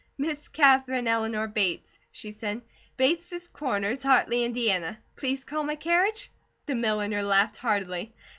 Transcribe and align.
"Miss 0.17 0.47
Katherine 0.47 1.07
Eleanor 1.07 1.45
Bates," 1.47 1.99
she 2.11 2.31
said. 2.31 2.63
"Bates 2.97 3.47
Corners, 3.49 4.01
Hartley, 4.01 4.43
Indiana. 4.43 4.97
Please 5.15 5.43
call 5.43 5.63
my 5.63 5.75
carriage?" 5.75 6.31
The 6.65 6.73
milliner 6.73 7.21
laughed 7.21 7.57
heartily. 7.57 8.11